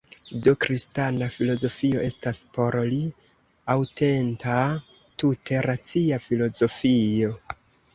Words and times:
Do 0.45 0.51
kristana 0.63 1.27
filozofio 1.35 2.07
estas, 2.07 2.41
por 2.57 2.79
li, 2.95 3.03
aŭtenta 3.77 4.59
tute 4.97 5.65
racia 5.71 6.25
filozofio. 6.29 7.37